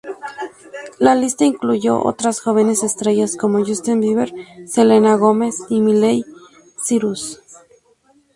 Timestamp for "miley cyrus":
5.79-7.39